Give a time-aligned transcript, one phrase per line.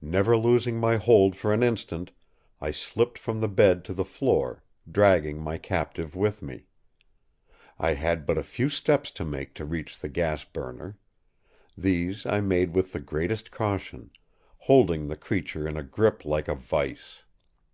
[0.00, 2.12] Never losing my hold for an instant,
[2.62, 6.64] I slipped from the bed to the floor, dragging my captive with me.
[7.78, 10.96] I had but a few steps to make to reach the gas burner;
[11.76, 14.08] these I made with the greatest caution,
[14.60, 17.24] holding the creature in a grip like a vice.